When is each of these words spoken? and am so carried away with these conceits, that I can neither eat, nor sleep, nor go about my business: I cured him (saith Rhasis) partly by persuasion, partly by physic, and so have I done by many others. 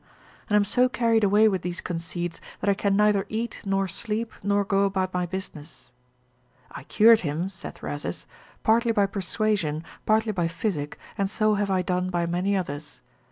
and 0.49 0.55
am 0.55 0.63
so 0.63 0.89
carried 0.89 1.23
away 1.23 1.47
with 1.47 1.61
these 1.61 1.79
conceits, 1.79 2.41
that 2.59 2.67
I 2.71 2.73
can 2.73 2.95
neither 2.95 3.27
eat, 3.29 3.61
nor 3.67 3.87
sleep, 3.87 4.33
nor 4.41 4.65
go 4.65 4.85
about 4.85 5.13
my 5.13 5.27
business: 5.27 5.91
I 6.71 6.85
cured 6.85 7.19
him 7.19 7.49
(saith 7.49 7.83
Rhasis) 7.83 8.25
partly 8.63 8.93
by 8.93 9.05
persuasion, 9.05 9.83
partly 10.07 10.31
by 10.31 10.47
physic, 10.47 10.97
and 11.19 11.29
so 11.29 11.53
have 11.53 11.69
I 11.69 11.83
done 11.83 12.09
by 12.09 12.25
many 12.25 12.57
others. 12.57 13.01